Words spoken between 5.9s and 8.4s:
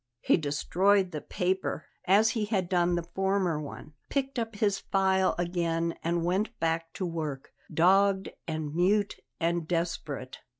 and went back to work, dogged